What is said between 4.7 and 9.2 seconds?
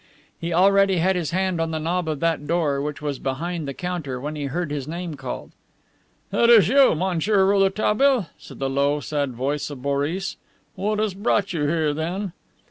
his name called. "It is you, Monsieur Rouletabille," said the low,